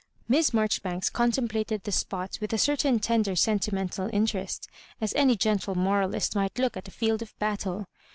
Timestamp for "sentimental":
3.35-4.09